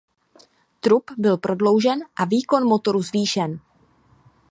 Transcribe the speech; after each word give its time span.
Trup 0.79 1.11
byl 1.17 1.37
prodloužen 1.37 1.99
a 2.15 2.25
výkon 2.25 2.67
motorů 2.67 3.01
zvýšen. 3.01 3.59